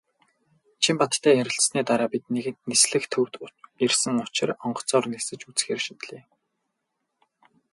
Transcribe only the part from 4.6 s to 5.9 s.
онгоцоор нисэж үзэхээр